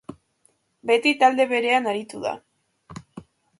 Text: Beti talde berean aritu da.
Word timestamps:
Beti 0.91 1.13
talde 1.25 1.47
berean 1.53 1.91
aritu 1.93 2.25
da. 2.25 2.35